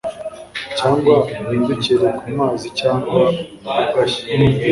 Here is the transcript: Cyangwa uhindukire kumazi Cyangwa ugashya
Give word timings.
Cyangwa 0.77 1.15
uhindukire 1.43 2.07
kumazi 2.19 2.67
Cyangwa 2.79 3.21
ugashya 3.81 4.23